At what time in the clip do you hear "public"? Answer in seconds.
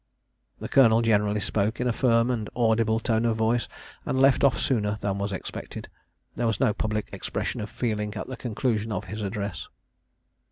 6.73-7.09